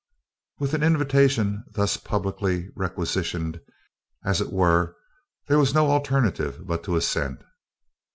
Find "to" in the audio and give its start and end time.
6.85-6.95